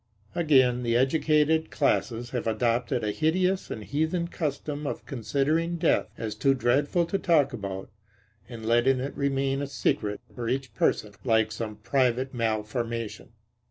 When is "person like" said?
10.73-11.51